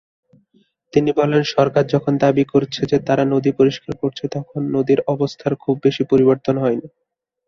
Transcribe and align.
তিনি 0.93 1.09
বলেন 1.19 1.41
সরকার 1.53 1.83
যখন 1.93 2.13
দাবি 2.23 2.43
করছে 2.53 2.81
যে 2.85 2.97
তারা 3.07 3.23
নদী 3.33 3.51
পরিষ্কার 3.59 3.93
করছে, 4.01 4.23
তখন 4.35 4.61
নদীর 4.75 4.99
অবস্থার 5.13 5.53
খুব 5.63 5.75
বেশি 5.85 6.03
পরিবর্তন 6.11 6.55
হয়নি। 6.57 6.87